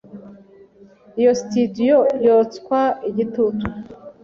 Iyo 1.19 1.31
studio 1.41 1.97
yotswa 2.25 2.79
igitutu 3.09 3.65